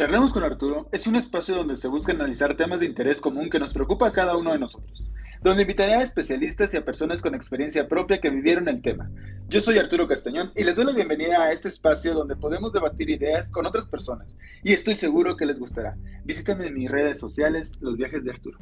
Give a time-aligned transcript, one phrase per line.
[0.00, 3.58] Charlemos con Arturo es un espacio donde se busca analizar temas de interés común que
[3.58, 5.06] nos preocupa a cada uno de nosotros,
[5.42, 9.10] donde invitaré a especialistas y a personas con experiencia propia que vivieron el tema.
[9.48, 13.10] Yo soy Arturo Castañón y les doy la bienvenida a este espacio donde podemos debatir
[13.10, 14.34] ideas con otras personas
[14.64, 15.98] y estoy seguro que les gustará.
[16.24, 18.58] Visítenme en mis redes sociales, Los Viajes de Arturo.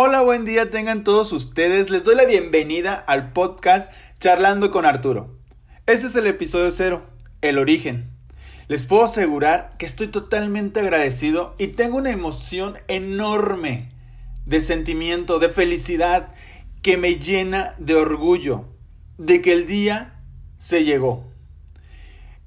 [0.00, 1.90] Hola, buen día tengan todos ustedes.
[1.90, 5.38] Les doy la bienvenida al podcast Charlando con Arturo.
[5.86, 7.06] Este es el episodio cero,
[7.40, 8.10] el origen.
[8.66, 13.92] Les puedo asegurar que estoy totalmente agradecido y tengo una emoción enorme
[14.44, 16.34] de sentimiento, de felicidad,
[16.82, 18.64] que me llena de orgullo
[19.18, 20.20] de que el día
[20.58, 21.30] se llegó.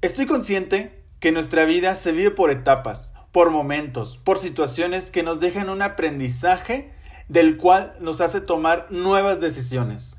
[0.02, 5.40] Estoy consciente que nuestra vida se vive por etapas, por momentos, por situaciones que nos
[5.40, 6.92] dejan un aprendizaje
[7.28, 10.18] del cual nos hace tomar nuevas decisiones.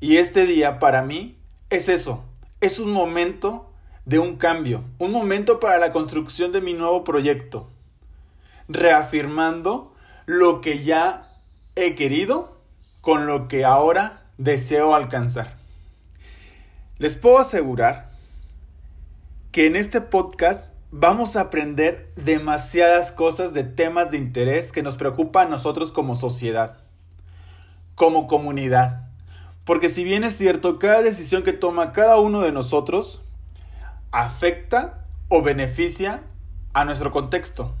[0.00, 1.38] Y este día para mí
[1.70, 2.24] es eso,
[2.60, 3.72] es un momento
[4.04, 7.70] de un cambio, un momento para la construcción de mi nuevo proyecto,
[8.68, 9.94] reafirmando
[10.26, 11.32] lo que ya
[11.76, 12.60] he querido
[13.00, 15.56] con lo que ahora deseo alcanzar.
[16.98, 18.10] Les puedo asegurar
[19.52, 24.96] que en este podcast vamos a aprender demasiadas cosas de temas de interés que nos
[24.96, 26.78] preocupan a nosotros como sociedad,
[27.94, 29.03] como comunidad.
[29.64, 33.22] Porque si bien es cierto, cada decisión que toma cada uno de nosotros
[34.12, 36.22] afecta o beneficia
[36.74, 37.74] a nuestro contexto.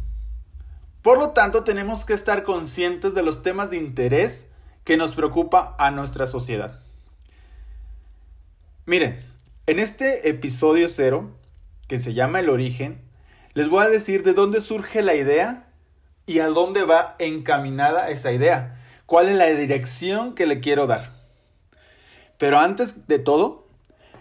[1.02, 4.48] Por lo tanto, tenemos que estar conscientes de los temas de interés
[4.84, 6.80] que nos preocupa a nuestra sociedad.
[8.86, 9.20] Miren,
[9.66, 11.30] en este episodio cero,
[11.88, 13.02] que se llama El origen,
[13.52, 15.68] les voy a decir de dónde surge la idea
[16.26, 18.80] y a dónde va encaminada esa idea.
[19.06, 21.13] ¿Cuál es la dirección que le quiero dar?
[22.38, 23.66] Pero antes de todo,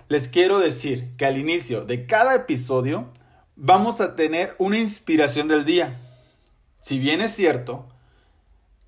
[0.07, 3.09] les quiero decir que al inicio de cada episodio
[3.55, 5.99] vamos a tener una inspiración del día.
[6.81, 7.87] Si bien es cierto,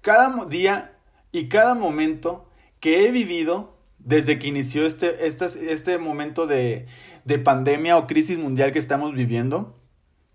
[0.02, 0.94] cada día
[1.32, 2.48] y cada momento
[2.80, 6.86] que he vivido desde que inició este, este, este momento de,
[7.24, 9.76] de pandemia o crisis mundial que estamos viviendo,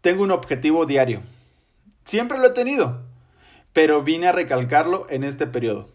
[0.01, 1.23] tengo un objetivo diario.
[2.05, 3.03] Siempre lo he tenido,
[3.73, 5.89] pero vine a recalcarlo en este periodo.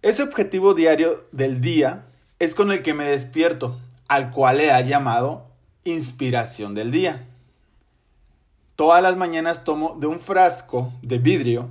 [0.00, 2.06] Ese objetivo diario del día
[2.38, 5.50] es con el que me despierto, al cual le ha llamado
[5.84, 7.26] inspiración del día.
[8.76, 11.70] Todas las mañanas tomo de un frasco de vidrio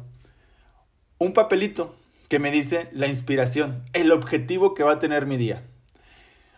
[1.19, 1.95] un papelito
[2.27, 5.63] que me dice la inspiración, el objetivo que va a tener mi día.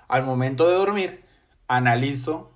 [0.08, 1.24] Al momento de dormir,
[1.68, 2.52] analizo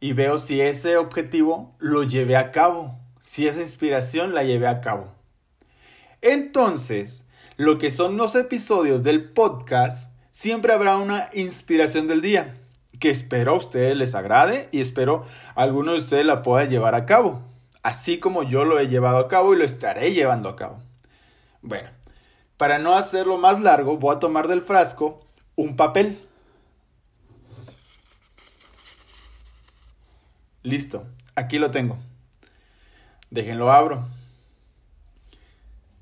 [0.00, 4.80] y veo si ese objetivo lo llevé a cabo, si esa inspiración la llevé a
[4.80, 5.12] cabo.
[6.22, 7.23] Entonces,
[7.56, 12.56] lo que son los episodios del podcast, siempre habrá una inspiración del día,
[13.00, 17.06] que espero a ustedes les agrade y espero alguno de ustedes la pueda llevar a
[17.06, 17.42] cabo,
[17.82, 20.82] así como yo lo he llevado a cabo y lo estaré llevando a cabo.
[21.62, 21.90] Bueno,
[22.56, 25.26] para no hacerlo más largo, voy a tomar del frasco
[25.56, 26.20] un papel
[30.64, 31.98] Listo, aquí lo tengo.
[33.30, 34.08] Déjenlo abro.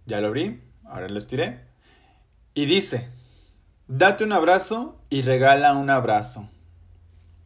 [0.07, 0.63] Ya lo abrí,
[0.93, 1.61] ahora lo estiré.
[2.55, 3.09] Y dice,
[3.89, 6.49] date un abrazo y regala un abrazo.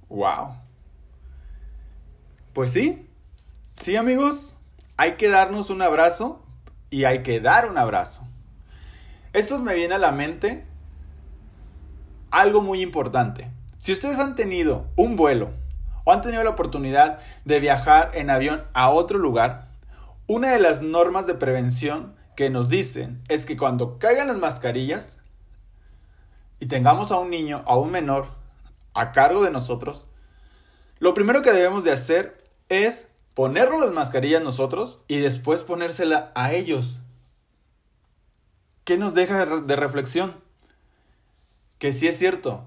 [0.08, 0.56] ¡Wow!
[2.52, 3.08] Pues sí,
[3.76, 4.56] sí amigos,
[4.96, 6.44] hay que darnos un abrazo
[6.90, 8.26] y hay que dar un abrazo.
[9.32, 10.66] Esto me viene a la mente
[12.30, 13.50] algo muy importante.
[13.78, 15.50] Si ustedes han tenido un vuelo
[16.04, 19.68] o han tenido la oportunidad de viajar en avión a otro lugar,
[20.26, 25.18] una de las normas de prevención que nos dicen es que cuando caigan las mascarillas
[26.60, 28.28] y tengamos a un niño, a un menor,
[28.94, 30.06] a cargo de nosotros,
[30.98, 36.52] lo primero que debemos de hacer es ponernos las mascarillas nosotros y después ponérsela a
[36.52, 36.98] ellos.
[38.84, 40.40] ¿Qué nos deja de reflexión?
[41.78, 42.64] Que sí es cierto,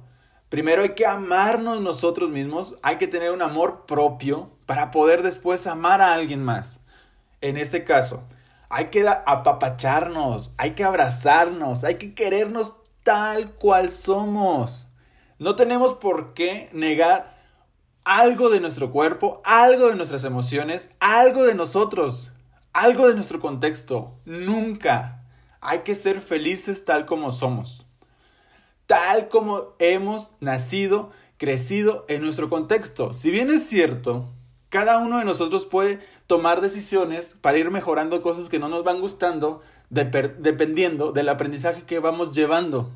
[0.50, 5.68] Primero hay que amarnos nosotros mismos, hay que tener un amor propio para poder después
[5.68, 6.82] amar a alguien más.
[7.40, 8.24] En este caso,
[8.70, 14.88] hay que apapacharnos, hay que abrazarnos, hay que querernos tal cual somos.
[15.38, 17.38] No tenemos por qué negar
[18.04, 22.32] algo de nuestro cuerpo, algo de nuestras emociones, algo de nosotros,
[22.74, 24.20] algo de nuestro contexto.
[24.26, 25.24] Nunca.
[25.62, 27.86] Hay que ser felices tal como somos
[28.90, 33.14] tal como hemos nacido, crecido en nuestro contexto.
[33.14, 34.34] Si bien es cierto,
[34.70, 39.02] cada uno de nosotros puede tomar decisiones para ir mejorando cosas que no nos van
[39.02, 42.92] gustando dependiendo del aprendizaje que vamos llevando.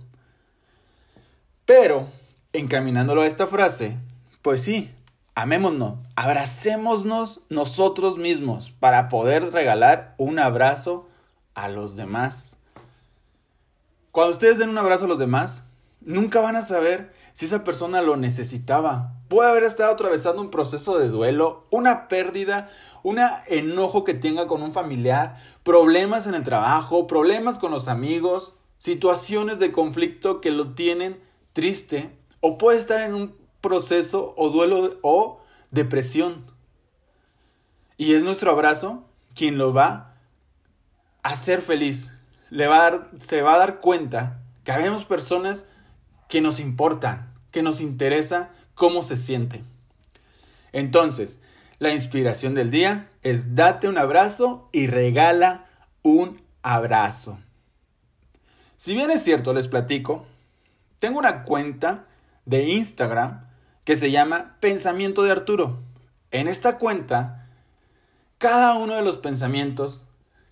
[1.66, 2.08] Pero,
[2.52, 3.98] encaminándolo a esta frase,
[4.42, 4.94] pues sí,
[5.34, 11.10] amémonos, abracémonos nosotros mismos para poder regalar un abrazo
[11.56, 12.58] a los demás.
[14.12, 15.64] Cuando ustedes den un abrazo a los demás,
[16.02, 19.14] nunca van a saber si esa persona lo necesitaba.
[19.28, 22.70] Puede haber estado atravesando un proceso de duelo, una pérdida,
[23.02, 28.56] un enojo que tenga con un familiar, problemas en el trabajo, problemas con los amigos,
[28.78, 31.22] situaciones de conflicto que lo tienen
[31.54, 35.42] triste o puede estar en un proceso o duelo o
[35.72, 36.46] depresión.
[37.98, 40.16] Y es nuestro abrazo quien lo va
[41.24, 42.12] a hacer feliz.
[42.50, 45.66] Le va a dar, se va a dar cuenta que habemos personas
[46.34, 49.64] que nos importan, que nos interesa cómo se siente.
[50.72, 51.40] Entonces,
[51.78, 55.68] la inspiración del día es date un abrazo y regala
[56.02, 57.38] un abrazo.
[58.78, 60.26] Si bien es cierto, les platico,
[60.98, 62.08] tengo una cuenta
[62.48, 63.46] de Instagram
[63.84, 65.84] que se llama Pensamiento de Arturo.
[66.32, 67.48] En esta cuenta,
[68.40, 70.08] cada uno de los pensamientos,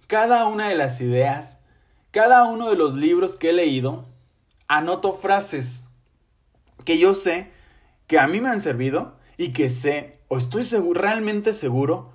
[0.06, 1.58] cada una de las ideas,
[2.12, 4.11] cada uno de los libros que he leído,
[4.72, 5.84] anoto frases
[6.86, 7.52] que yo sé
[8.08, 12.14] que a mí me han servido y que sé o estoy seguro, realmente seguro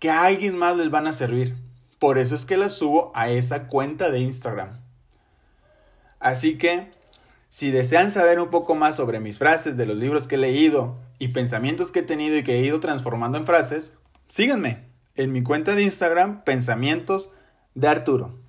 [0.00, 1.54] que a alguien más les van a servir.
[2.00, 4.80] Por eso es que las subo a esa cuenta de Instagram.
[6.18, 6.90] Así que
[7.48, 10.96] si desean saber un poco más sobre mis frases de los libros que he leído
[11.20, 13.96] y pensamientos que he tenido y que he ido transformando en frases,
[14.26, 17.30] síganme en mi cuenta de Instagram Pensamientos
[17.76, 18.40] de Arturo.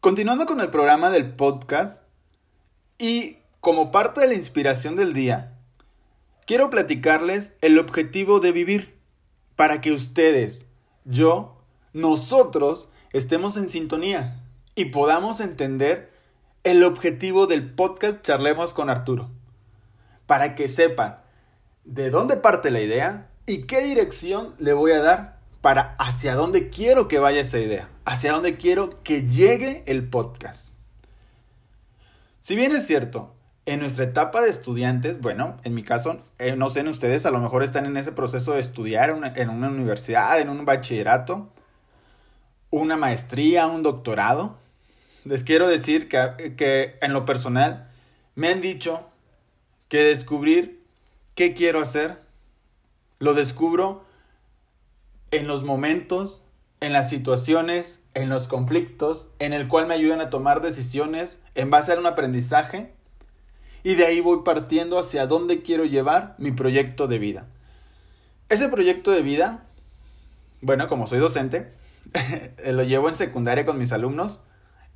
[0.00, 2.05] Continuando con el programa del podcast
[2.98, 5.58] y como parte de la inspiración del día,
[6.46, 8.96] quiero platicarles el objetivo de vivir
[9.56, 10.66] para que ustedes,
[11.04, 11.56] yo,
[11.92, 14.42] nosotros estemos en sintonía
[14.74, 16.12] y podamos entender
[16.64, 19.30] el objetivo del podcast Charlemos con Arturo.
[20.26, 21.20] Para que sepan
[21.84, 26.68] de dónde parte la idea y qué dirección le voy a dar para hacia dónde
[26.68, 30.75] quiero que vaya esa idea, hacia dónde quiero que llegue el podcast.
[32.46, 33.34] Si bien es cierto,
[33.64, 37.32] en nuestra etapa de estudiantes, bueno, en mi caso, eh, no sé en ustedes, a
[37.32, 41.52] lo mejor están en ese proceso de estudiar en una universidad, en un bachillerato,
[42.70, 44.58] una maestría, un doctorado
[45.24, 47.90] les quiero decir que, que en lo personal
[48.36, 49.10] me han dicho
[49.88, 50.84] que descubrir
[51.34, 52.22] qué quiero hacer
[53.18, 54.04] lo descubro
[55.32, 56.44] en los momentos,
[56.78, 61.70] en las situaciones, en los conflictos, en el cual me ayudan a tomar decisiones en
[61.70, 62.94] base a un aprendizaje
[63.82, 67.46] y de ahí voy partiendo hacia dónde quiero llevar mi proyecto de vida.
[68.48, 69.66] Ese proyecto de vida,
[70.62, 71.74] bueno, como soy docente,
[72.64, 74.42] lo llevo en secundaria con mis alumnos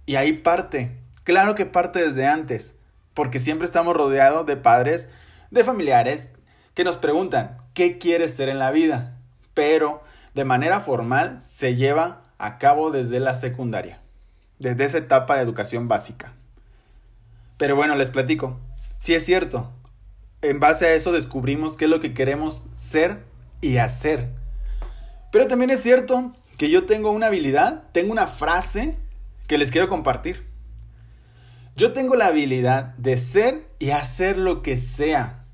[0.06, 0.96] y ahí parte.
[1.22, 2.74] Claro que parte desde antes,
[3.12, 5.10] porque siempre estamos rodeados de padres,
[5.50, 6.30] de familiares,
[6.72, 9.18] que nos preguntan, ¿qué quieres ser en la vida?
[9.52, 10.02] Pero
[10.32, 14.00] de manera formal se lleva a cabo desde la secundaria,
[14.58, 16.32] desde esa etapa de educación básica.
[17.58, 18.58] Pero bueno, les platico.
[18.96, 19.70] Si es cierto,
[20.40, 23.24] en base a eso descubrimos qué es lo que queremos ser
[23.60, 24.30] y hacer.
[25.30, 28.96] Pero también es cierto que yo tengo una habilidad, tengo una frase
[29.46, 30.46] que les quiero compartir.
[31.76, 35.44] Yo tengo la habilidad de ser y hacer lo que sea.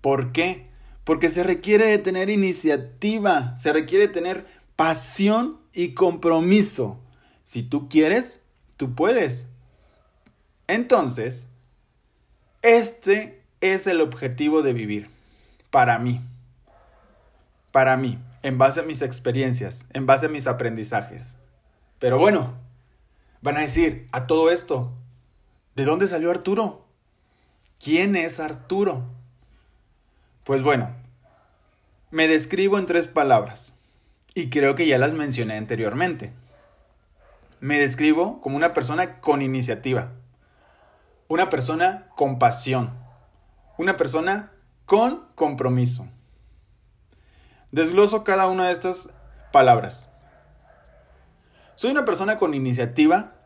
[0.00, 0.68] ¿Por qué?
[1.02, 6.98] Porque se requiere de tener iniciativa, se requiere de tener pasión y compromiso.
[7.44, 8.40] Si tú quieres,
[8.76, 9.46] tú puedes.
[10.66, 11.46] Entonces,
[12.62, 15.08] este es el objetivo de vivir
[15.70, 16.20] para mí.
[17.70, 21.36] Para mí, en base a mis experiencias, en base a mis aprendizajes.
[22.00, 22.66] Pero bueno,
[23.46, 24.92] Van a decir, a todo esto,
[25.76, 26.84] ¿de dónde salió Arturo?
[27.78, 29.04] ¿Quién es Arturo?
[30.42, 30.90] Pues bueno,
[32.10, 33.75] me describo en tres palabras
[34.36, 36.30] y creo que ya las mencioné anteriormente.
[37.58, 40.12] Me describo como una persona con iniciativa,
[41.26, 42.92] una persona con pasión,
[43.78, 44.52] una persona
[44.84, 46.06] con compromiso.
[47.72, 49.08] Desgloso cada una de estas
[49.52, 50.12] palabras.
[51.74, 53.36] Soy una persona con iniciativa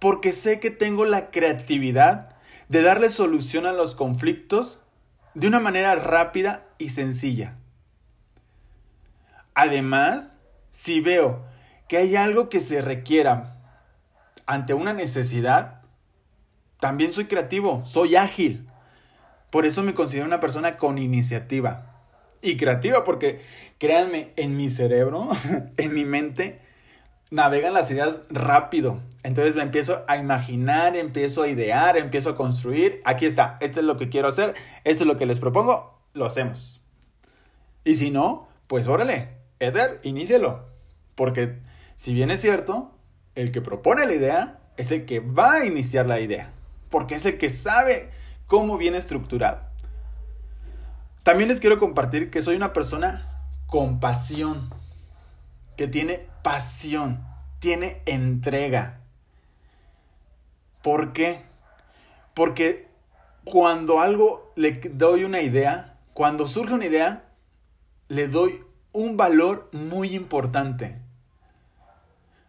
[0.00, 2.36] porque sé que tengo la creatividad
[2.68, 4.80] de darle solución a los conflictos
[5.32, 7.56] de una manera rápida y sencilla.
[9.56, 10.38] Además,
[10.70, 11.46] si veo
[11.88, 13.56] que hay algo que se requiera
[14.44, 15.80] ante una necesidad,
[16.78, 18.68] también soy creativo, soy ágil.
[19.48, 22.02] Por eso me considero una persona con iniciativa.
[22.42, 23.40] Y creativa porque,
[23.78, 25.30] créanme, en mi cerebro,
[25.78, 26.60] en mi mente,
[27.30, 29.00] navegan las ideas rápido.
[29.22, 33.00] Entonces me empiezo a imaginar, empiezo a idear, empiezo a construir.
[33.06, 36.26] Aquí está, esto es lo que quiero hacer, esto es lo que les propongo, lo
[36.26, 36.82] hacemos.
[37.84, 40.66] Y si no, pues órale, Eder, inícielo.
[41.14, 41.58] Porque
[41.96, 42.92] si bien es cierto,
[43.34, 46.50] el que propone la idea es el que va a iniciar la idea.
[46.90, 48.10] Porque es el que sabe
[48.46, 49.60] cómo viene estructurado.
[51.22, 53.26] También les quiero compartir que soy una persona
[53.66, 54.72] con pasión,
[55.76, 57.26] que tiene pasión,
[57.58, 59.00] tiene entrega.
[60.82, 61.42] ¿Por qué?
[62.32, 62.86] Porque
[63.44, 67.24] cuando algo le doy una idea, cuando surge una idea,
[68.08, 68.65] le doy
[68.96, 70.98] un valor muy importante.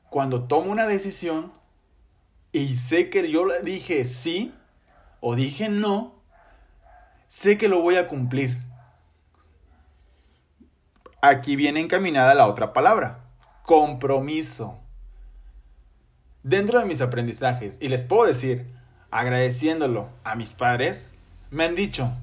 [0.10, 1.52] Cuando tomo una decisión
[2.54, 4.54] y sé que yo le dije sí
[5.20, 6.16] o dije no,
[7.28, 8.58] sé que lo voy a cumplir.
[11.22, 13.26] Aquí viene encaminada la otra palabra,
[13.64, 14.80] compromiso.
[16.44, 18.68] Dentro de mis aprendizajes, y les puedo decir,
[19.12, 21.10] agradeciéndolo a mis padres,
[21.52, 22.14] me han dicho,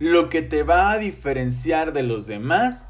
[0.00, 2.86] lo que te va a diferenciar de los demás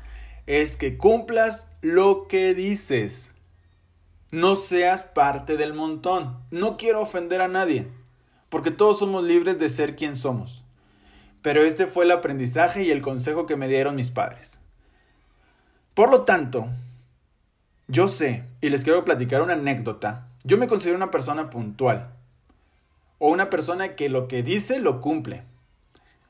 [0.46, 3.30] es que cumplas lo que dices.
[4.30, 6.38] No seas parte del montón.
[6.50, 7.88] No quiero ofender a nadie,
[8.48, 10.64] porque todos somos libres de ser quien somos.
[11.42, 14.58] Pero este fue el aprendizaje y el consejo que me dieron mis padres.
[15.94, 16.68] Por lo tanto,
[17.88, 22.12] yo sé, y les quiero platicar una anécdota, yo me considero una persona puntual,
[23.18, 25.44] o una persona que lo que dice lo cumple.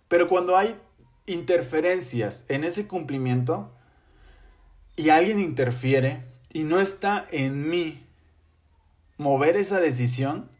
[0.09, 0.77] Pero cuando hay
[1.27, 3.73] interferencias en ese cumplimiento
[4.97, 8.03] y alguien interfiere y no está en mí
[9.19, 10.51] mover esa decisión,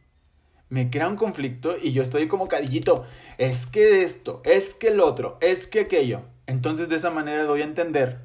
[0.69, 3.07] me crea un conflicto y yo estoy como cadillito,
[3.39, 6.23] es que esto, es que el otro, es que aquello.
[6.47, 8.21] Entonces de esa manera doy a entender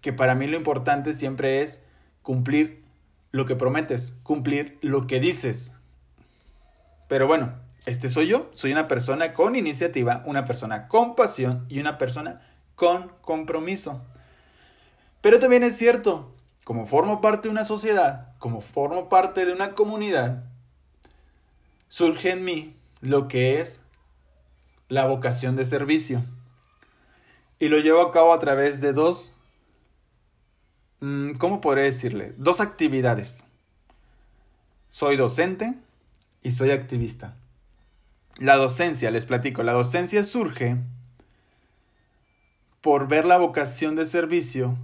[0.00, 1.80] que para mí lo importante siempre es
[2.22, 2.84] cumplir
[3.32, 5.72] lo que prometes, cumplir lo que dices.
[7.08, 7.54] Pero bueno,
[7.86, 12.42] este soy yo, soy una persona con iniciativa, una persona con pasión y una persona
[12.74, 14.02] con compromiso.
[15.20, 16.32] Pero también es cierto,
[16.64, 20.44] como formo parte de una sociedad, como formo parte de una comunidad,
[21.88, 23.82] surge en mí lo que es
[24.88, 26.24] la vocación de servicio.
[27.58, 29.32] Y lo llevo a cabo a través de dos,
[31.00, 32.34] mm, ¿cómo podría decirle?
[32.36, 33.44] Dos actividades.
[34.88, 35.74] Soy docente
[36.42, 37.34] y soy activista.
[38.36, 40.76] La docencia, les platico, la docencia surge
[42.80, 44.78] por ver la vocación de servicio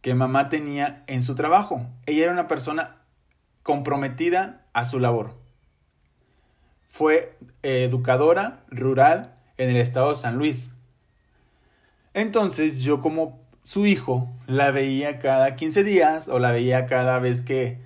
[0.00, 1.86] que mamá tenía en su trabajo.
[2.06, 3.02] Ella era una persona
[3.62, 5.36] comprometida a su labor.
[6.88, 10.72] Fue educadora rural en el estado de San Luis.
[12.14, 17.42] Entonces yo como su hijo la veía cada 15 días o la veía cada vez
[17.42, 17.78] que,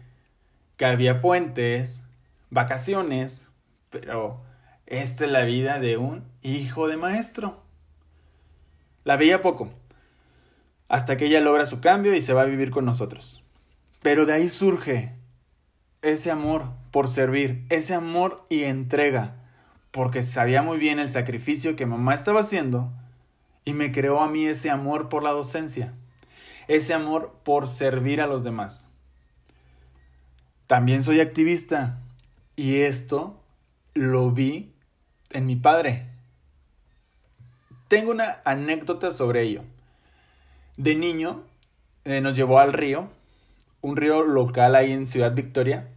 [0.77, 2.03] que había puentes,
[2.51, 3.47] vacaciones,
[3.91, 4.41] pero
[4.87, 7.61] esta es la vida de un hijo de maestro.
[9.03, 9.71] La veía poco,
[10.89, 13.43] hasta que ella logra su cambio y se va a vivir con nosotros.
[14.03, 15.15] Pero de ahí surge
[16.03, 19.37] ese amor por servir, ese amor y entrega,
[19.91, 22.93] porque sabía muy bien el sacrificio que mamá estaba haciendo
[23.65, 25.95] y me creó a mí ese amor por la docencia,
[26.69, 28.89] ese amor por servir a los demás.
[30.67, 32.01] También soy activista
[32.57, 33.41] y esto
[33.95, 34.73] lo vi
[35.31, 36.09] en mi padre.
[37.89, 39.63] Tengo una anécdota sobre ello.
[40.77, 41.43] De niño
[42.05, 43.09] eh, nos llevó al río,
[43.81, 45.89] un río local ahí en Ciudad Victoria,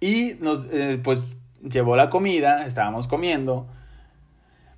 [0.00, 3.66] y nos, eh, pues, llevó la comida, estábamos comiendo,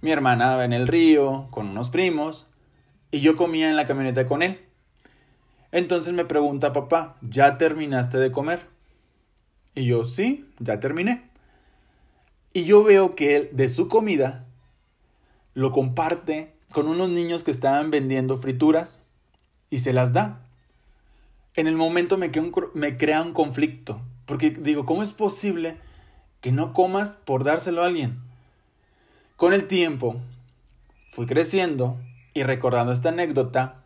[0.01, 2.47] mi hermana en el río con unos primos,
[3.11, 4.61] y yo comía en la camioneta con él.
[5.73, 8.67] Entonces me pregunta papá, ¿ya terminaste de comer?
[9.75, 11.25] Y yo, sí, ya terminé.
[12.53, 14.47] Y yo veo que él, de su comida,
[15.55, 19.07] lo comparte con unos niños que estaban vendiendo frituras
[19.71, 20.43] y se las da.
[21.55, 22.33] En el momento me,
[22.75, 25.79] me crea un conflicto, porque digo, ¿cómo es posible
[26.41, 28.19] que no comas por dárselo a alguien?
[29.37, 30.17] Con el tiempo,
[31.13, 31.97] fui creciendo
[32.35, 33.85] y recordando esta anécdota,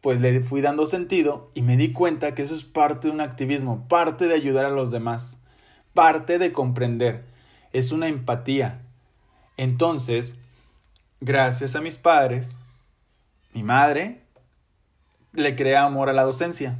[0.00, 3.20] pues le fui dando sentido y me di cuenta que eso es parte de un
[3.20, 5.38] activismo, parte de ayudar a los demás,
[5.94, 7.24] parte de comprender
[7.72, 8.82] es una empatía.
[9.56, 10.36] Entonces,
[11.24, 12.60] gracias a mis padres,
[13.54, 14.20] mi madre
[15.32, 16.78] le crea amor a la docencia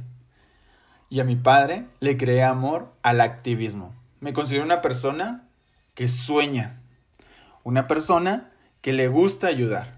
[1.09, 3.95] y a mi padre le crea amor al activismo.
[4.19, 5.49] Me considero una persona
[5.95, 6.79] que sueña,
[7.63, 9.97] una persona que le gusta ayudar.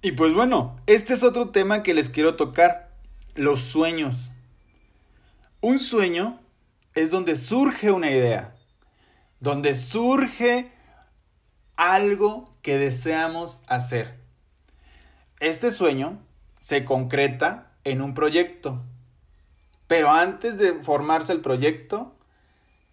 [0.00, 2.90] Y pues bueno, este es otro tema que les quiero tocar.
[3.34, 4.30] los sueños.
[5.60, 6.40] Un sueño
[6.94, 8.54] es donde surge una idea,
[9.40, 10.72] donde surge
[11.80, 14.20] algo que deseamos hacer.
[15.40, 16.18] Este sueño
[16.58, 18.82] se concreta en un proyecto,
[19.86, 22.14] pero antes de formarse el proyecto,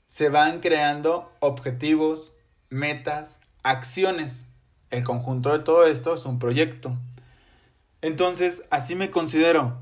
[0.05, 2.33] se van creando objetivos,
[2.69, 4.47] metas, acciones.
[4.89, 6.95] El conjunto de todo esto es un proyecto.
[8.01, 9.81] Entonces, así me considero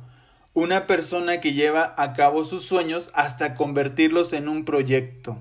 [0.56, 5.38] una persona que lleva a cabo sus sueños hasta convertirlos en un proyecto.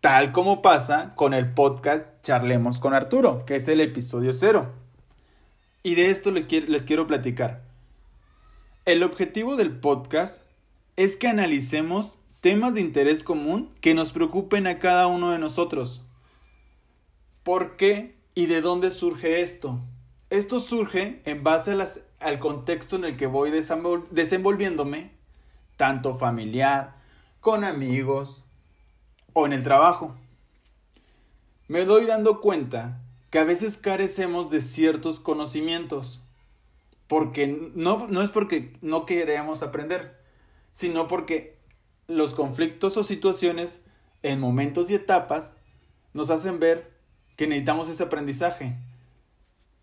[0.00, 4.72] Tal como pasa con el podcast Charlemos con Arturo, que es el episodio cero.
[5.82, 7.64] Y de esto les quiero platicar.
[8.84, 10.44] El objetivo del podcast
[10.94, 16.02] es que analicemos temas de interés común que nos preocupen a cada uno de nosotros.
[17.42, 19.80] ¿Por qué y de dónde surge esto?
[20.30, 21.76] Esto surge en base
[22.20, 25.10] al contexto en el que voy desenvolviéndome,
[25.76, 26.94] tanto familiar,
[27.40, 28.44] con amigos
[29.32, 30.16] o en el trabajo.
[31.68, 36.22] Me doy dando cuenta que a veces carecemos de ciertos conocimientos,
[37.06, 40.18] porque no, no es porque no queremos aprender,
[40.72, 41.58] sino porque
[42.06, 43.80] los conflictos o situaciones
[44.22, 45.56] en momentos y etapas
[46.14, 46.90] nos hacen ver
[47.36, 48.76] que necesitamos ese aprendizaje.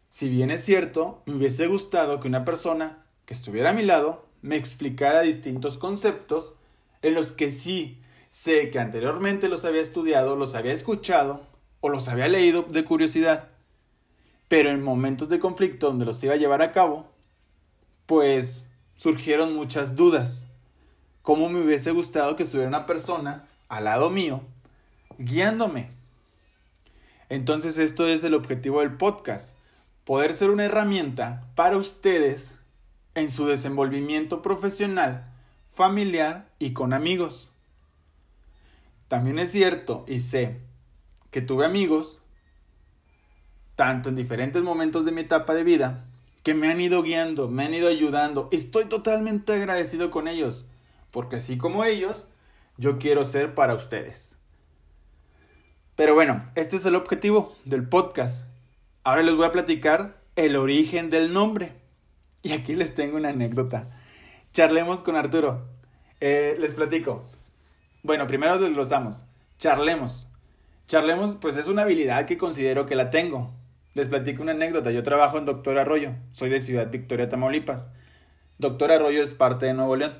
[0.10, 4.25] Si bien es cierto, me hubiese gustado que una persona que estuviera a mi lado
[4.42, 6.56] me explicara distintos conceptos
[7.02, 8.00] en los que sí
[8.36, 11.48] sé que anteriormente los había estudiado, los había escuchado
[11.80, 13.48] o los había leído de curiosidad.
[14.50, 17.08] Pero en momentos de conflicto donde los iba a llevar a cabo,
[18.06, 20.48] pues surgieron muchas dudas
[21.22, 24.42] cómo me hubiese gustado que estuviera una persona al lado mío
[25.18, 25.92] guiándome.
[27.30, 29.56] Entonces esto es el objetivo del podcast,
[30.04, 32.54] poder ser una herramienta para ustedes
[33.15, 35.34] en su desenvolvimiento profesional,
[35.74, 37.54] familiar y con amigos.
[39.07, 40.61] También es cierto y sé
[41.31, 42.20] que tuve amigos,
[43.75, 46.05] tanto en diferentes momentos de mi etapa de vida,
[46.44, 48.50] que me han ido guiando, me han ido ayudando.
[48.51, 50.68] Estoy totalmente agradecido con ellos
[51.15, 52.27] porque así como ellos,
[52.75, 54.37] yo quiero ser para ustedes.
[55.96, 58.44] Pero bueno, este es el objetivo del podcast.
[59.05, 61.72] Ahora les voy a platicar el origen del nombre.
[62.44, 63.98] Y aquí les tengo una anécdota.
[64.51, 65.65] Charlemos con Arturo.
[66.20, 67.24] Eh, les platico.
[68.05, 69.25] Bueno, primero desglosamos.
[69.57, 70.29] Charlemos.
[70.85, 73.51] Charlemos, pues es una habilidad que considero que la tengo.
[73.96, 74.91] Les platico una anécdota.
[74.91, 76.11] Yo trabajo en Doctor Arroyo.
[76.29, 77.89] Soy de Ciudad Victoria, Tamaulipas.
[78.59, 80.18] Doctor Arroyo es parte de Nuevo León.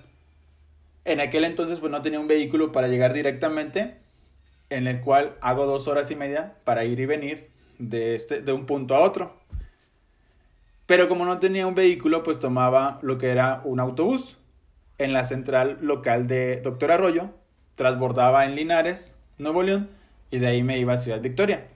[1.04, 4.00] En aquel entonces pues no tenía un vehículo para llegar directamente,
[4.72, 8.52] en el cual hago dos horas y media para ir y venir de, este, de
[8.52, 9.40] un punto a otro.
[10.88, 14.38] Pero como no tenía un vehículo, pues tomaba lo que era un autobús
[14.98, 17.30] en la central local de Doctor Arroyo,
[17.76, 19.90] transbordaba en Linares, Nuevo León,
[20.32, 21.68] y de ahí me iba a Ciudad Victoria.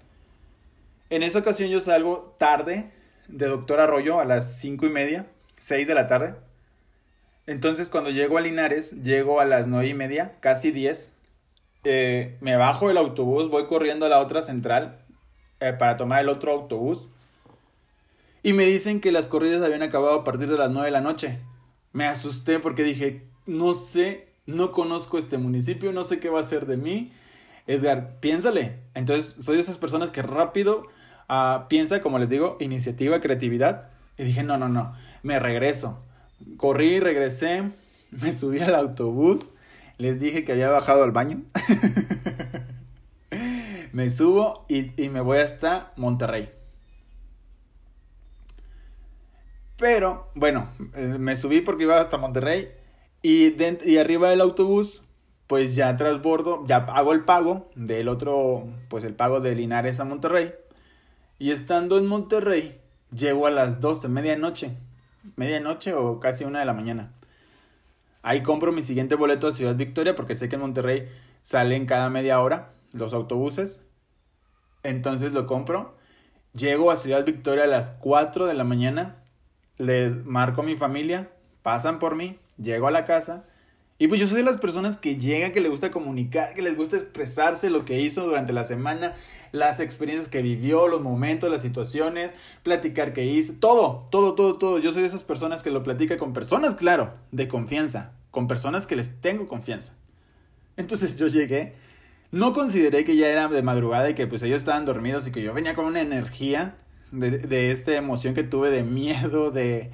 [1.10, 2.92] En esa ocasión yo salgo tarde
[3.28, 6.36] de Doctor Arroyo a las cinco y media, seis de la tarde,
[7.50, 11.12] entonces cuando llego a Linares, llego a las nueve y media, casi diez.
[11.84, 15.00] Eh, me bajo del autobús, voy corriendo a la otra central
[15.60, 17.10] eh, para tomar el otro autobús.
[18.44, 21.02] Y me dicen que las corridas habían acabado a partir de las nueve de la
[21.02, 21.40] noche.
[21.92, 26.44] Me asusté porque dije, no sé, no conozco este municipio, no sé qué va a
[26.44, 27.12] ser de mí.
[27.68, 28.80] Edgar, piénsale.
[28.96, 30.84] Entonces soy de esas personas que rápido
[31.30, 33.90] uh, piensa, como les digo, iniciativa, creatividad.
[34.18, 36.04] Y dije, no, no, no, me regreso.
[36.58, 37.72] Corrí, regresé,
[38.12, 39.52] me subí al autobús,
[39.98, 41.44] les dije que había bajado al baño.
[43.94, 46.50] me subo y, me voy hasta Monterrey.
[49.78, 52.79] Pero, bueno, eh, me subí porque iba hasta Monterrey
[53.22, 53.56] y,
[53.86, 55.04] y arriba del autobús,
[55.48, 60.06] pues ya transbordo, ya hago el pago del otro, pues el pago de Linares a
[60.06, 60.54] Monterrey.
[61.40, 62.80] Y estando en Monterrey,
[63.12, 64.78] llego a las 12, medianoche
[65.36, 67.12] medianoche o casi una de la mañana.
[68.22, 71.10] Ahí compro mi siguiente boleto a Ciudad Victoria porque sé que en Monterrey
[71.42, 73.84] salen cada media hora los autobuses.
[74.84, 75.98] Entonces lo compro.
[76.54, 79.24] Llego a Ciudad Victoria a las 4 de la mañana.
[79.78, 81.30] Les marco a mi familia.
[81.64, 82.40] Pasan por mí.
[82.62, 83.46] Llego a la casa.
[84.02, 86.78] Y pues yo soy de las personas que llegan, que les gusta comunicar, que les
[86.78, 89.14] gusta expresarse lo que hizo durante la semana,
[89.52, 92.32] las experiencias que vivió, los momentos, las situaciones,
[92.64, 94.80] platicar qué hizo, todo, todo, todo, todo.
[94.80, 98.88] Yo soy de esas personas que lo platica con personas, claro, de confianza, con personas
[98.88, 99.92] que les tengo confianza.
[100.78, 101.74] Entonces yo llegué,
[102.32, 105.42] no consideré que ya era de madrugada y que pues ellos estaban dormidos y que
[105.42, 106.78] yo venía con una energía
[107.12, 109.92] de, de esta emoción que tuve de miedo, de,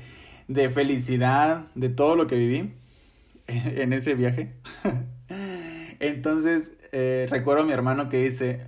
[0.48, 2.74] de felicidad, de todo lo que viví
[3.48, 4.56] en ese viaje.
[6.00, 8.68] Entonces, eh, recuerdo a mi hermano que dice,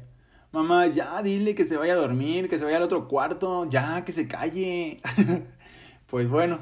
[0.51, 4.03] mamá, ya dile que se vaya a dormir, que se vaya al otro cuarto, ya,
[4.05, 5.01] que se calle.
[6.07, 6.61] pues bueno,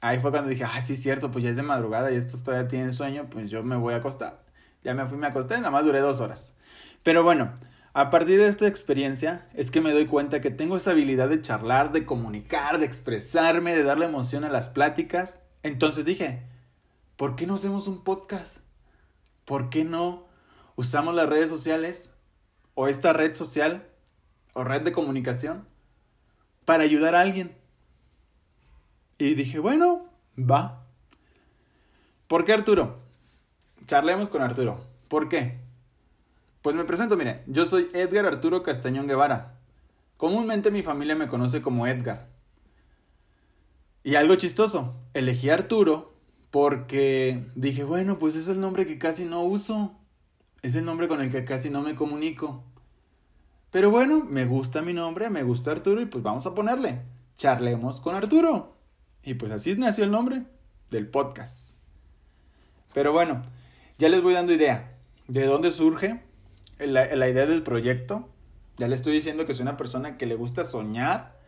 [0.00, 2.68] ahí fue cuando dije, ah, sí, cierto, pues ya es de madrugada y estos todavía
[2.68, 4.42] tienen sueño, pues yo me voy a acostar.
[4.82, 6.54] Ya me fui, me acosté, nada más duré dos horas.
[7.02, 7.52] Pero bueno,
[7.92, 11.42] a partir de esta experiencia es que me doy cuenta que tengo esa habilidad de
[11.42, 15.40] charlar, de comunicar, de expresarme, de darle emoción a las pláticas.
[15.64, 16.44] Entonces dije,
[17.16, 18.58] ¿por qué no hacemos un podcast?
[19.44, 20.28] ¿Por qué no
[20.76, 22.10] usamos las redes sociales
[22.74, 23.88] o esta red social
[24.54, 25.66] o red de comunicación
[26.64, 27.56] para ayudar a alguien?
[29.18, 30.86] Y dije, bueno, va.
[32.28, 33.00] ¿Por qué Arturo?
[33.86, 34.86] Charlemos con Arturo.
[35.08, 35.59] ¿Por qué?
[36.62, 39.58] Pues me presento, mire, yo soy Edgar Arturo Castañón Guevara.
[40.18, 42.28] Comúnmente mi familia me conoce como Edgar.
[44.04, 46.12] Y algo chistoso, elegí Arturo
[46.50, 49.96] porque dije, bueno, pues es el nombre que casi no uso.
[50.60, 52.62] Es el nombre con el que casi no me comunico.
[53.70, 57.00] Pero bueno, me gusta mi nombre, me gusta Arturo y pues vamos a ponerle.
[57.38, 58.76] Charlemos con Arturo.
[59.22, 60.44] Y pues así nació el nombre
[60.90, 61.74] del podcast.
[62.92, 63.42] Pero bueno,
[63.96, 66.28] ya les voy dando idea de dónde surge
[66.86, 68.28] la, idea del proyecto.
[68.76, 71.38] Ya le estoy diciendo que soy una persona que le gusta soñar,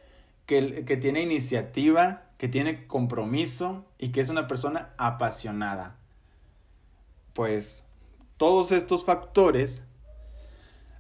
[0.47, 5.97] que, que tiene iniciativa, que tiene compromiso y que es una persona apasionada.
[7.33, 7.85] Pues
[8.37, 9.83] todos estos factores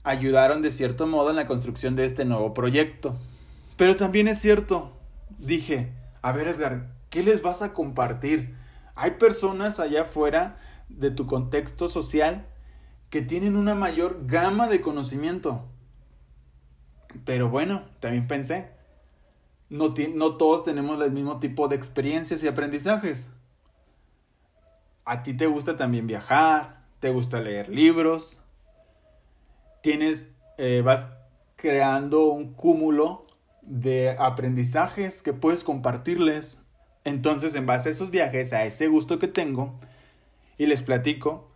[0.04, 3.16] ayudaron de cierto modo en la construcción de este nuevo proyecto.
[3.76, 4.92] Pero también es cierto,
[5.38, 5.92] dije,
[6.22, 8.54] a ver Edgar, ¿qué les vas a compartir?
[8.94, 10.56] Hay personas allá afuera
[10.88, 12.46] de tu contexto social
[13.12, 15.68] que tienen una mayor gama de conocimiento.
[17.26, 18.70] Pero bueno, también pensé,
[19.68, 23.28] no, no todos tenemos el mismo tipo de experiencias y aprendizajes.
[25.04, 28.40] A ti te gusta también viajar, te gusta leer libros,
[29.82, 31.06] tienes, eh, vas
[31.56, 33.26] creando un cúmulo
[33.60, 36.60] de aprendizajes que puedes compartirles.
[37.04, 39.78] Entonces, en base a esos viajes, a ese gusto que tengo,
[40.56, 41.51] y les platico,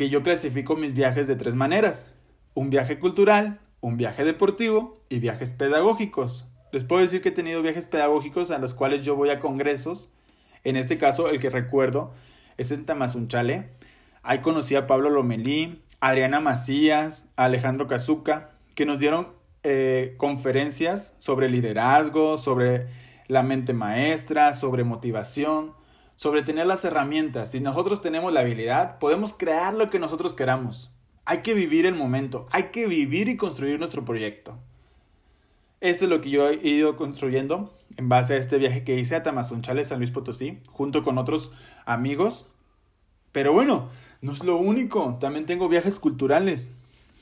[0.00, 2.10] que yo clasifico mis viajes de tres maneras.
[2.54, 6.46] Un viaje cultural, un viaje deportivo y viajes pedagógicos.
[6.72, 10.08] Les puedo decir que he tenido viajes pedagógicos a los cuales yo voy a congresos.
[10.64, 12.14] En este caso, el que recuerdo
[12.56, 13.72] es en Tamazunchale.
[14.22, 19.28] Ahí conocí a Pablo Lomelí, Adriana Macías, Alejandro Cazuca, que nos dieron
[19.64, 22.86] eh, conferencias sobre liderazgo, sobre
[23.28, 25.74] la mente maestra, sobre motivación
[26.20, 27.52] sobre tener las herramientas.
[27.52, 30.92] Si nosotros tenemos la habilidad, podemos crear lo que nosotros queramos.
[31.24, 34.58] Hay que vivir el momento, hay que vivir y construir nuestro proyecto.
[35.80, 39.16] Esto es lo que yo he ido construyendo en base a este viaje que hice
[39.16, 41.52] a Tamazunchale, San Luis Potosí, junto con otros
[41.86, 42.44] amigos.
[43.32, 43.88] Pero bueno,
[44.20, 46.68] no es lo único, también tengo viajes culturales.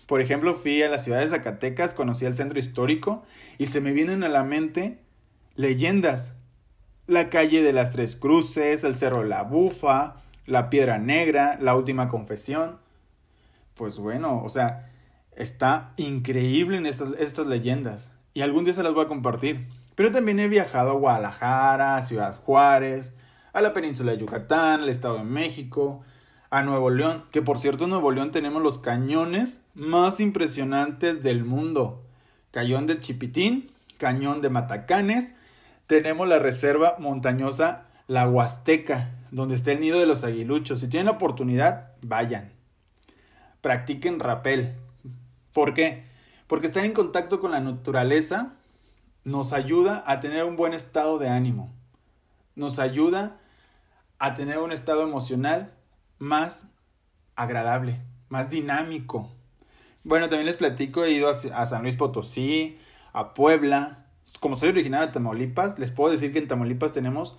[0.08, 3.22] Por ejemplo, fui a la ciudad de Zacatecas, conocí el centro histórico
[3.58, 4.98] y se me vienen a la mente
[5.54, 6.34] leyendas
[7.08, 12.08] la calle de las Tres Cruces, el Cerro La Bufa, la Piedra Negra, la Última
[12.08, 12.78] Confesión.
[13.74, 14.92] Pues bueno, o sea,
[15.34, 19.66] está increíble en estas, estas leyendas y algún día se las voy a compartir.
[19.94, 23.14] Pero también he viajado a Guadalajara, a Ciudad Juárez,
[23.54, 26.02] a la península de Yucatán, al Estado de México,
[26.50, 31.44] a Nuevo León, que por cierto en Nuevo León tenemos los cañones más impresionantes del
[31.44, 32.04] mundo.
[32.50, 35.34] Cañón de Chipitín, Cañón de Matacanes
[35.88, 40.80] tenemos la reserva montañosa La Huasteca, donde está el nido de los aguiluchos.
[40.80, 42.52] Si tienen la oportunidad, vayan.
[43.62, 44.74] Practiquen rapel.
[45.52, 46.04] ¿Por qué?
[46.46, 48.52] Porque estar en contacto con la naturaleza
[49.24, 51.72] nos ayuda a tener un buen estado de ánimo.
[52.54, 53.40] Nos ayuda
[54.18, 55.72] a tener un estado emocional
[56.18, 56.66] más
[57.34, 59.30] agradable, más dinámico.
[60.04, 62.78] Bueno, también les platico, he ido a, San Luis Potosí,
[63.14, 64.07] a Puebla,
[64.40, 67.38] como soy originario de Tamaulipas, les puedo decir que en Tamaulipas tenemos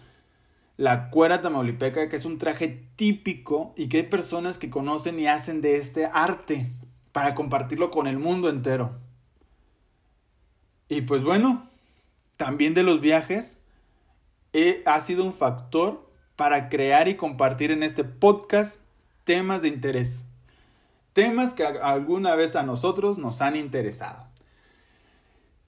[0.79, 5.27] la cuera tamaulipeca, que es un traje típico y que hay personas que conocen y
[5.27, 6.71] hacen de este arte
[7.11, 8.97] para compartirlo con el mundo entero.
[10.87, 11.69] Y pues bueno,
[12.37, 13.59] también de los viajes
[14.85, 18.79] ha sido un factor para crear y compartir en este podcast
[19.25, 20.23] temas de interés.
[21.11, 24.27] Temas que alguna vez a nosotros nos han interesado.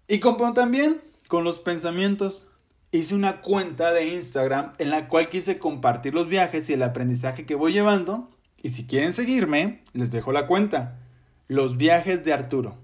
[0.08, 2.50] Y como también con los pensamientos.
[2.92, 7.46] Hice una cuenta de Instagram en la cual quise compartir los viajes y el aprendizaje
[7.46, 8.30] que voy llevando.
[8.62, 11.00] Y si quieren seguirme, les dejo la cuenta.
[11.48, 12.78] Los viajes de Arturo.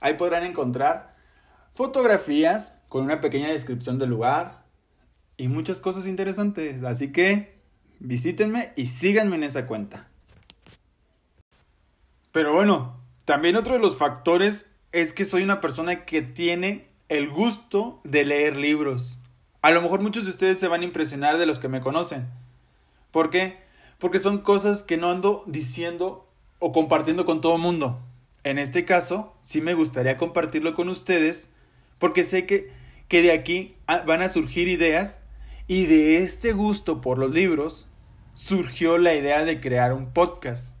[0.00, 1.14] Ahí podrán encontrar
[1.72, 4.64] fotografías con una pequeña descripción del lugar,
[5.36, 6.82] y muchas cosas interesantes.
[6.82, 7.60] Así que
[8.00, 10.08] visítenme y síganme en esa cuenta.
[12.32, 17.28] Pero bueno, también otro de los factores es que soy una persona que tiene el
[17.28, 19.20] gusto de leer libros.
[19.60, 22.26] A lo mejor muchos de ustedes se van a impresionar de los que me conocen.
[23.10, 23.58] ¿Por qué?
[23.98, 26.26] Porque son cosas que no ando diciendo
[26.58, 28.00] o compartiendo con todo el mundo.
[28.44, 31.48] En este caso, sí me gustaría compartirlo con ustedes
[31.98, 32.72] porque sé que,
[33.08, 35.18] que de aquí van a surgir ideas
[35.68, 37.88] y de este gusto por los libros
[38.32, 40.74] surgió la idea de crear un podcast.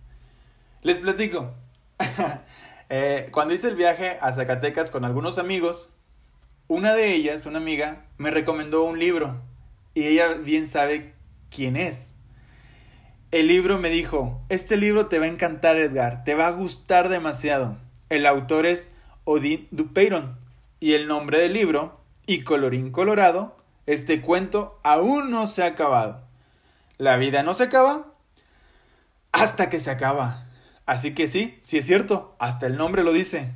[0.80, 1.52] Les platico.
[2.94, 5.94] Eh, cuando hice el viaje a Zacatecas con algunos amigos,
[6.72, 9.42] una de ellas, una amiga, me recomendó un libro
[9.92, 11.12] y ella bien sabe
[11.50, 12.14] quién es.
[13.30, 17.10] El libro me dijo, este libro te va a encantar Edgar, te va a gustar
[17.10, 17.76] demasiado.
[18.08, 18.90] El autor es
[19.24, 20.38] Odin Dupeyron
[20.80, 23.54] y el nombre del libro, y colorín colorado,
[23.84, 26.26] este cuento aún no se ha acabado.
[26.96, 28.14] La vida no se acaba
[29.30, 30.46] hasta que se acaba.
[30.86, 33.52] Así que sí, sí es cierto, hasta el nombre lo dice.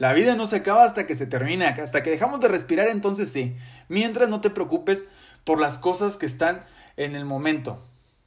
[0.00, 3.30] La vida no se acaba hasta que se termina, hasta que dejamos de respirar, entonces
[3.30, 3.54] sí.
[3.88, 5.04] Mientras no te preocupes
[5.44, 6.64] por las cosas que están
[6.96, 7.84] en el momento.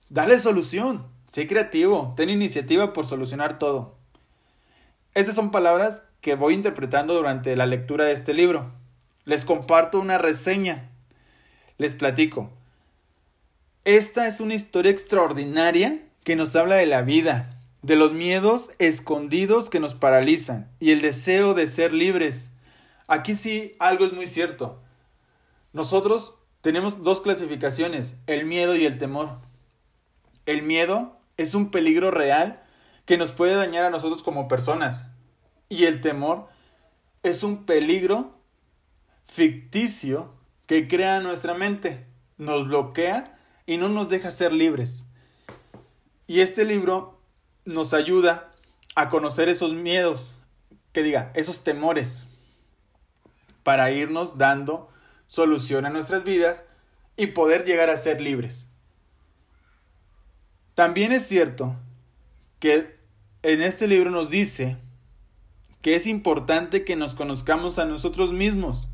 [0.07, 3.97] Dale solución, sé creativo, ten iniciativa por solucionar todo.
[5.15, 8.71] Estas son palabras que voy interpretando durante la lectura de este libro.
[9.25, 10.91] Les comparto una reseña.
[11.79, 12.51] Les platico.
[13.83, 17.52] Esta es una historia extraordinaria que nos habla de la vida,
[17.83, 22.51] de los miedos escondidos que nos paralizan y el deseo de ser libres.
[23.07, 24.81] Aquí sí algo es muy cierto.
[25.73, 29.37] Nosotros tenemos dos clasificaciones, el miedo y el temor.
[30.45, 32.63] El miedo es un peligro real
[33.05, 35.05] que nos puede dañar a nosotros como personas.
[35.67, 36.47] Y el temor
[37.21, 38.39] es un peligro
[39.25, 40.33] ficticio
[40.67, 42.05] que crea nuestra mente,
[42.37, 45.05] nos bloquea y no nos deja ser libres.
[46.27, 47.19] Y este libro
[47.65, 48.51] nos ayuda
[48.95, 50.35] a conocer esos miedos,
[50.91, 52.25] que diga, esos temores,
[53.63, 54.89] para irnos dando
[55.27, 56.63] solución a nuestras vidas
[57.15, 58.67] y poder llegar a ser libres.
[60.75, 61.75] También es cierto
[62.59, 62.97] que
[63.43, 64.77] en este libro nos dice
[65.81, 68.89] que es importante que nos conozcamos a nosotros mismos,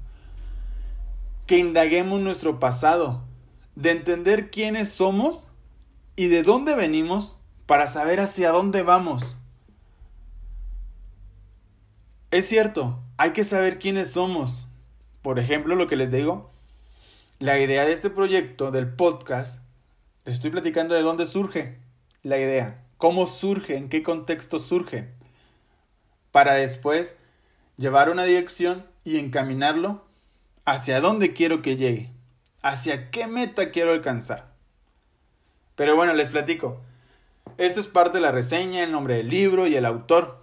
[1.46, 3.24] que indaguemos nuestro pasado,
[3.76, 5.48] de entender quiénes somos
[6.16, 7.39] y de dónde venimos
[7.70, 9.38] para saber hacia dónde vamos.
[12.32, 14.66] Es cierto, hay que saber quiénes somos.
[15.22, 16.50] Por ejemplo, lo que les digo,
[17.38, 19.62] la idea de este proyecto, del podcast,
[20.26, 21.78] estoy platicando de dónde surge
[22.24, 25.12] la idea, cómo surge, en qué contexto surge,
[26.32, 27.14] para después
[27.78, 30.04] llevar una dirección y encaminarlo
[30.66, 32.10] hacia dónde quiero que llegue,
[32.64, 34.56] hacia qué meta quiero alcanzar.
[35.76, 36.82] Pero bueno, les platico.
[37.60, 40.38] Esto es parte de la reseña, el nombre del libro y el autor.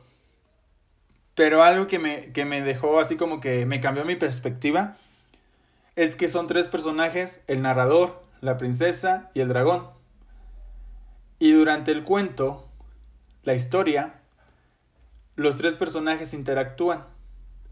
[1.35, 4.99] Pero algo que me, que me dejó así como que me cambió mi perspectiva
[5.95, 9.89] es que son tres personajes, el narrador, la princesa y el dragón.
[11.39, 12.69] Y durante el cuento,
[13.45, 14.21] la historia,
[15.37, 17.07] los tres personajes interactúan.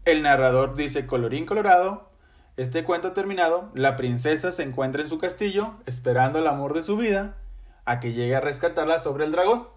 [0.05, 2.09] El narrador dice colorín colorado,
[2.57, 6.97] este cuento terminado, la princesa se encuentra en su castillo esperando el amor de su
[6.97, 7.37] vida
[7.85, 9.67] a que llegue a rescatarla sobre el dragón,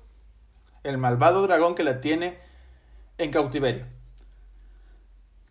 [0.83, 2.39] el malvado dragón que la tiene
[3.19, 3.87] en cautiverio.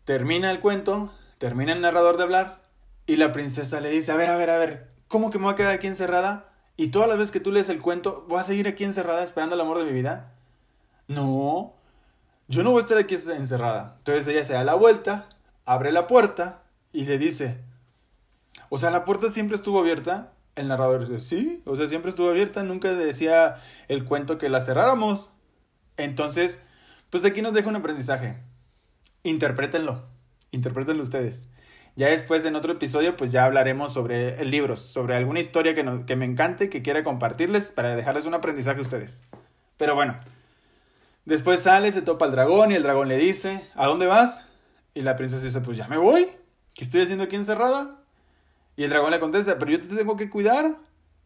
[0.05, 2.61] Termina el cuento, termina el narrador de hablar
[3.05, 5.53] y la princesa le dice, a ver, a ver, a ver, ¿cómo que me voy
[5.53, 6.49] a quedar aquí encerrada?
[6.75, 9.55] Y todas las veces que tú lees el cuento, ¿voy a seguir aquí encerrada esperando
[9.55, 10.33] el amor de mi vida?
[11.07, 11.73] No,
[12.47, 13.95] yo no voy a estar aquí encerrada.
[13.99, 15.27] Entonces ella se da la vuelta,
[15.65, 16.61] abre la puerta
[16.93, 17.59] y le dice,
[18.69, 20.33] o sea, la puerta siempre estuvo abierta.
[20.57, 24.59] El narrador dice, sí, o sea, siempre estuvo abierta, nunca decía el cuento que la
[24.59, 25.31] cerráramos.
[25.97, 26.63] Entonces,
[27.11, 28.39] pues aquí nos deja un aprendizaje.
[29.21, 30.07] Interprétenlo,
[30.49, 31.47] interprétenlo ustedes.
[31.95, 36.15] Ya después en otro episodio pues ya hablaremos sobre libros, sobre alguna historia que, que
[36.15, 39.23] me encante, que quiera compartirles para dejarles un aprendizaje a ustedes.
[39.77, 40.19] Pero bueno,
[41.25, 44.43] después sale, se topa al dragón y el dragón le dice, ¿a dónde vas?
[44.95, 46.27] Y la princesa dice, pues ya me voy,
[46.73, 47.96] ¿qué estoy haciendo aquí encerrada?
[48.77, 50.77] Y el dragón le contesta, pero yo te tengo que cuidar.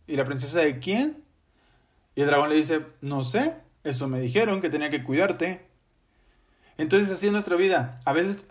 [0.07, 1.23] Y la princesa, ¿de quién?
[2.15, 5.67] Y el dragón le dice, no sé, eso me dijeron que tenía que cuidarte.
[6.77, 7.99] Entonces así es nuestra vida.
[8.05, 8.47] A veces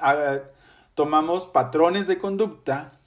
[0.95, 3.01] tomamos patrones de conducta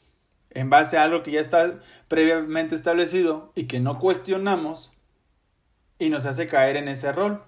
[0.49, 4.91] en base a algo que ya está previamente establecido y que no cuestionamos
[5.99, 7.43] y nos hace caer en ese rol.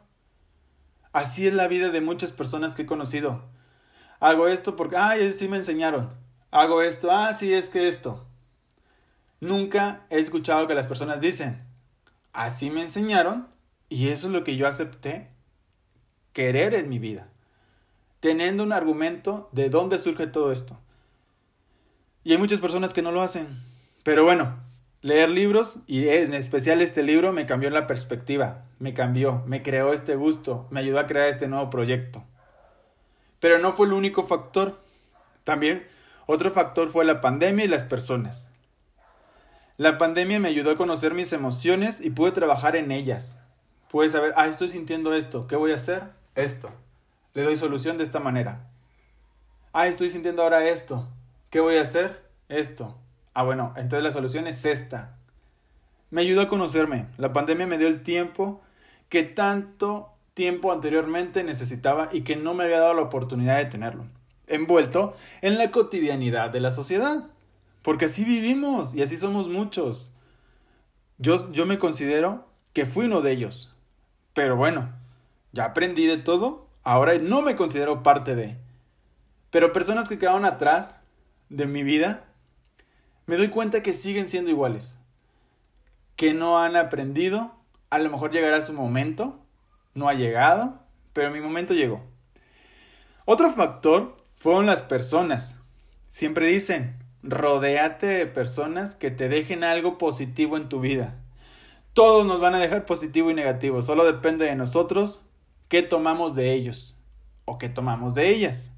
[1.14, 3.44] Así es la vida de muchas personas que he conocido.
[4.20, 6.12] Hago esto porque, ay, sí me enseñaron.
[6.52, 8.26] Hago esto, ah, sí, es que esto.
[9.46, 11.62] Nunca he escuchado que las personas dicen,
[12.34, 13.48] así me enseñaron
[13.90, 15.30] y eso es lo que yo acepté
[16.34, 17.30] querer en mi vida.
[18.22, 20.80] Teniendo un argumento de dónde surge todo esto.
[22.24, 23.62] Y hay muchas personas que no lo hacen.
[24.02, 24.58] Pero bueno,
[25.02, 29.94] leer libros y en especial este libro me cambió la perspectiva, me cambió, me creó
[29.94, 32.24] este gusto, me ayudó a crear este nuevo proyecto.
[33.40, 34.82] Pero no fue el único factor.
[35.44, 35.86] También
[36.26, 38.50] otro factor fue la pandemia y las personas.
[39.78, 43.40] La pandemia me ayudó a conocer mis emociones y pude trabajar en ellas.
[43.90, 46.04] Pude saber, ah, estoy sintiendo esto, ¿qué voy a hacer?
[46.34, 46.72] Esto.
[47.34, 48.70] Le doy solución de esta manera.
[49.74, 51.10] Ah, estoy sintiendo ahora esto,
[51.50, 52.24] ¿qué voy a hacer?
[52.48, 52.98] Esto.
[53.34, 55.18] Ah, bueno, entonces la solución es esta.
[56.10, 57.08] Me ayudó a conocerme.
[57.18, 58.62] La pandemia me dio el tiempo
[59.10, 64.06] que tanto tiempo anteriormente necesitaba y que no me había dado la oportunidad de tenerlo.
[64.48, 67.26] Envuelto en la cotidianidad de la sociedad.
[67.86, 70.12] Porque así vivimos y así somos muchos.
[71.20, 73.76] Yo, yo me considero que fui uno de ellos.
[74.34, 74.92] Pero bueno,
[75.52, 78.58] ya aprendí de todo, ahora no me considero parte de.
[79.52, 80.96] Pero personas que quedaron atrás
[81.50, 82.26] de mi vida,
[83.28, 84.98] me doy cuenta que siguen siendo iguales.
[86.16, 87.56] Que no han aprendido,
[87.92, 89.46] a lo mejor llegará su momento,
[89.94, 90.82] no ha llegado,
[91.14, 92.04] pero mi momento llegó.
[93.26, 95.60] Otro factor fueron las personas.
[96.08, 101.22] Siempre dicen, rodéate de personas que te dejen algo positivo en tu vida.
[101.94, 105.22] Todos nos van a dejar positivo y negativo, solo depende de nosotros
[105.68, 106.96] qué tomamos de ellos
[107.46, 108.72] o qué tomamos de ellas.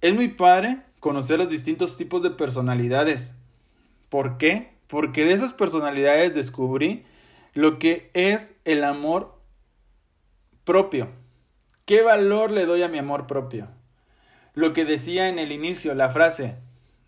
[0.00, 3.34] Es muy padre conocer los distintos tipos de personalidades.
[4.08, 4.72] ¿Por qué?
[4.86, 7.04] Porque de esas personalidades descubrí
[7.54, 9.38] lo que es el amor
[10.64, 11.08] propio.
[11.84, 13.68] ¿Qué valor le doy a mi amor propio?
[14.54, 16.56] Lo que decía en el inicio, la frase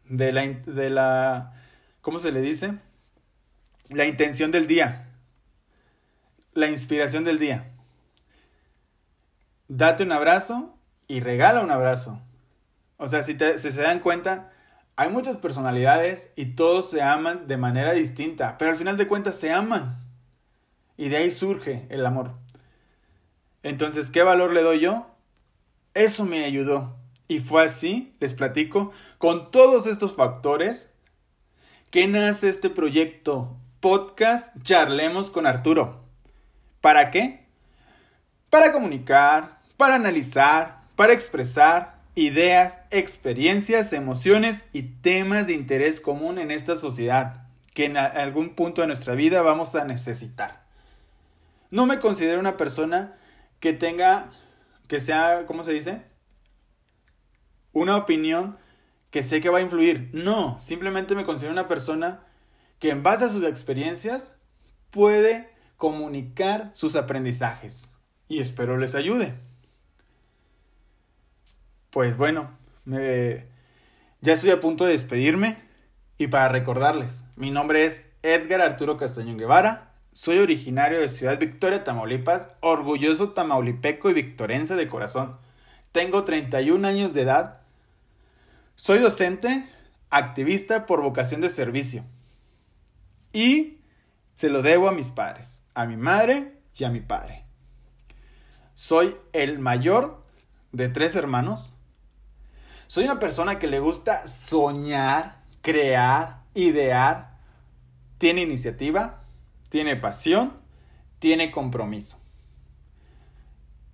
[0.09, 1.53] de la, de la
[2.01, 2.75] ¿cómo se le dice?
[3.89, 5.09] La intención del día,
[6.55, 7.71] la inspiración del día.
[9.69, 10.77] Date un abrazo
[11.07, 12.21] y regala un abrazo.
[12.97, 14.53] O sea, si, si se dan cuenta,
[14.97, 19.37] hay muchas personalidades y todos se aman de manera distinta, pero al final de cuentas
[19.37, 20.01] se aman.
[20.97, 22.33] Y de ahí surge el amor.
[23.63, 25.11] Entonces, ¿qué valor le doy yo?
[25.93, 26.97] Eso me ayudó
[27.35, 30.91] y fue así, les platico, con todos estos factores
[31.91, 36.05] que nace este proyecto podcast Charlemos con Arturo.
[36.81, 37.47] ¿Para qué?
[38.51, 46.53] Para comunicar, para analizar, para expresar ideas, experiencias, emociones y temas de interés común en
[46.53, 50.63] esta sociedad que en algún punto de nuestra vida vamos a necesitar.
[51.73, 53.17] No me considero una persona
[53.59, 54.31] que tenga,
[54.87, 56.14] que sea, ¿cómo se dice?
[57.75, 58.57] Una opinión
[59.11, 60.09] que sé que va a influir.
[60.15, 62.23] No, simplemente me considero una persona
[62.79, 64.35] que en base a sus experiencias
[64.91, 67.91] puede comunicar sus aprendizajes.
[68.27, 69.35] Y espero les ayude.
[71.91, 72.57] Pues bueno,
[72.87, 75.59] ya estoy a punto de despedirme.
[76.17, 79.93] Y para recordarles, mi nombre es Edgar Arturo Castañón Guevara.
[80.13, 85.39] Soy originario de Ciudad Victoria, Tamaulipas, orgulloso tamaulipeco y victorense de corazón.
[85.91, 87.64] Tengo 31 años de edad
[88.77, 89.69] soy docente,
[90.11, 92.05] activista por vocación de servicio.
[93.33, 93.81] Y
[94.35, 97.45] se lo debo a mis padres, a mi madre y a mi padre.
[98.75, 100.25] Soy el mayor
[100.73, 101.77] de tres hermanos.
[102.87, 107.39] Soy una persona que le gusta soñar, crear, idear.
[108.19, 109.25] Tiene iniciativa,
[109.69, 110.61] tiene pasión,
[111.19, 112.19] tiene compromiso.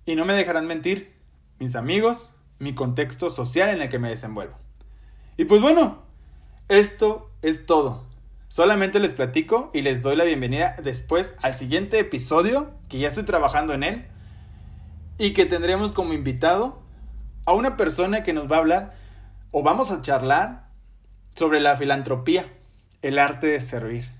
[0.05, 1.15] Y no me dejarán mentir
[1.59, 4.60] mis amigos, mi contexto social en el que me desenvuelvo.
[5.41, 6.03] Y pues bueno,
[6.67, 8.05] esto es todo.
[8.47, 13.23] Solamente les platico y les doy la bienvenida después al siguiente episodio, que ya estoy
[13.23, 14.05] trabajando en él,
[15.17, 16.83] y que tendremos como invitado
[17.45, 18.93] a una persona que nos va a hablar
[19.49, 20.67] o vamos a charlar
[21.35, 22.45] sobre la filantropía,
[23.01, 24.11] el arte de servir.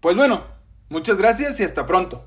[0.00, 0.44] Pues bueno,
[0.88, 2.24] muchas gracias y hasta pronto.